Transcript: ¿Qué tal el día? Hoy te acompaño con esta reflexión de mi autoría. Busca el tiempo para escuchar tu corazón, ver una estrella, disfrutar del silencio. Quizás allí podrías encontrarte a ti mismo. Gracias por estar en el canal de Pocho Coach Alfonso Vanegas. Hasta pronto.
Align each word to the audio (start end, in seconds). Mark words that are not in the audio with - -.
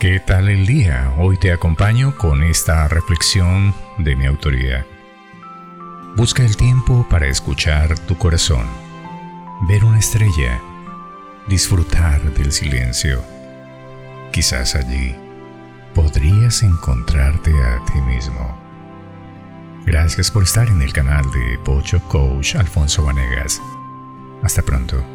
¿Qué 0.00 0.18
tal 0.18 0.48
el 0.48 0.66
día? 0.66 1.14
Hoy 1.18 1.38
te 1.38 1.52
acompaño 1.52 2.16
con 2.16 2.42
esta 2.42 2.88
reflexión 2.88 3.72
de 3.98 4.16
mi 4.16 4.26
autoría. 4.26 4.84
Busca 6.16 6.44
el 6.44 6.56
tiempo 6.56 7.06
para 7.08 7.28
escuchar 7.28 7.96
tu 8.00 8.18
corazón, 8.18 8.66
ver 9.68 9.84
una 9.84 10.00
estrella, 10.00 10.60
disfrutar 11.46 12.20
del 12.34 12.50
silencio. 12.50 13.22
Quizás 14.32 14.74
allí 14.74 15.14
podrías 15.94 16.64
encontrarte 16.64 17.52
a 17.52 17.84
ti 17.84 18.00
mismo. 18.00 18.58
Gracias 19.86 20.28
por 20.28 20.42
estar 20.42 20.66
en 20.68 20.82
el 20.82 20.92
canal 20.92 21.24
de 21.30 21.58
Pocho 21.64 22.02
Coach 22.08 22.56
Alfonso 22.56 23.04
Vanegas. 23.04 23.62
Hasta 24.42 24.60
pronto. 24.60 25.13